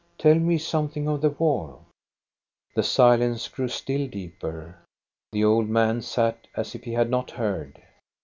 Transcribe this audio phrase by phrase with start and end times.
[0.17, 1.77] "Tell me something of the war!"
[2.75, 4.79] The silence grew still deeper.
[5.31, 7.79] The old man sat as if he had not heard.